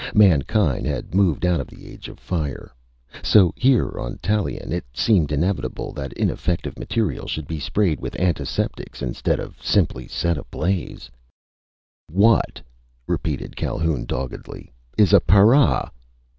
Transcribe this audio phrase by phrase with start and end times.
[0.15, 2.73] Mankind had moved out of the age of fire.
[3.21, 9.03] So here on Tallien it seemed inevitable that infective material should be sprayed with antiseptics
[9.03, 11.11] instead of simply set ablaze.
[12.09, 12.59] "What,"
[13.05, 15.91] repeated Calhoun doggedly, "is a para?"